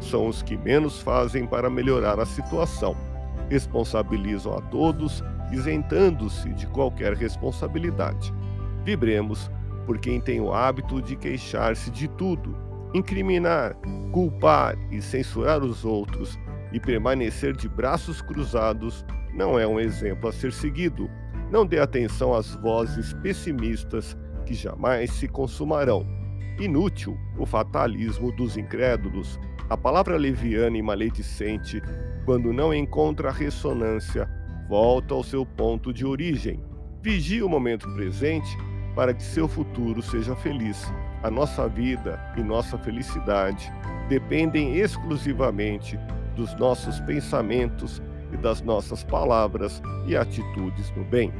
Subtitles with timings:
[0.00, 2.96] são os que menos fazem para melhorar a situação.
[3.48, 8.32] Responsabilizam a todos isentando-se de qualquer responsabilidade.
[8.84, 9.50] Vibremos
[9.86, 12.56] por quem tem o hábito de queixar-se de tudo,
[12.94, 13.76] incriminar,
[14.12, 16.38] culpar e censurar os outros
[16.72, 21.10] e permanecer de braços cruzados não é um exemplo a ser seguido.
[21.50, 26.06] Não dê atenção às vozes pessimistas que jamais se consumarão.
[26.58, 29.38] Inútil o fatalismo dos incrédulos.
[29.68, 31.82] A palavra leviana e maledicente,
[32.26, 34.28] quando não encontra ressonância,
[34.68, 36.62] volta ao seu ponto de origem.
[37.02, 38.56] Vigie o momento presente
[38.94, 40.92] para que seu futuro seja feliz.
[41.22, 43.72] A nossa vida e nossa felicidade
[44.08, 45.98] dependem exclusivamente
[46.36, 51.32] dos nossos pensamentos e das nossas palavras e atitudes no bem.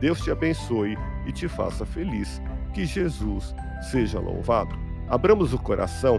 [0.00, 0.96] Deus te abençoe
[1.26, 2.40] e te faça feliz.
[2.72, 3.54] Que Jesus
[3.90, 4.74] seja louvado.
[5.08, 6.18] Abramos o coração